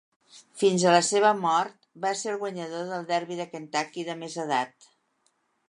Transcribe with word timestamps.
Fins 0.61 0.85
a 0.85 0.93
la 0.95 1.01
seva 1.07 1.33
mort, 1.41 1.75
va 2.07 2.15
ser 2.23 2.33
el 2.33 2.41
guanyador 2.45 2.89
del 2.95 3.07
Derby 3.13 3.39
de 3.43 3.47
Kentucky 3.55 4.07
de 4.11 4.19
més 4.25 4.41
edat. 4.49 4.93